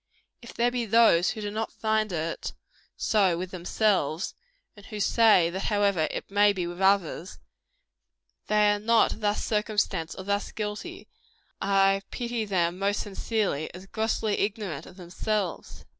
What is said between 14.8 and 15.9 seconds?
of themselves.